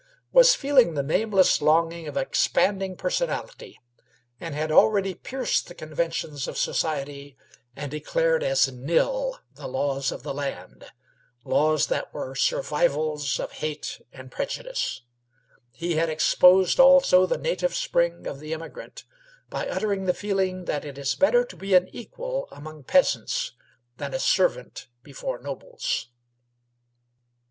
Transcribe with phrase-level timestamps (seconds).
[0.31, 3.79] was feeling the nameless longing of expanding personality.
[4.39, 5.17] He had declared rebellion
[5.69, 6.23] against
[9.59, 10.07] laws
[11.87, 15.03] that were survivals of hate and prejudice.
[15.71, 19.03] He had exposed also the native spring of the emigrant
[19.51, 23.51] by uttering the feeling that it is better to be an equal among peasants
[23.97, 26.07] than a servant before nobles.